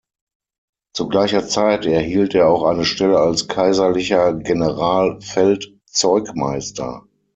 [0.95, 7.05] Zu gleicher Zeit erhielt er auch eine Stelle als kaiserlicher General-Feld-Zeugmeister.